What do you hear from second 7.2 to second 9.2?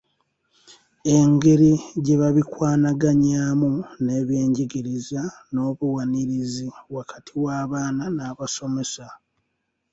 w’abaana n’abasomesa.